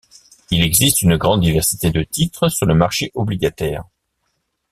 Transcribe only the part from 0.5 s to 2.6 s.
existe une grande diversité de titres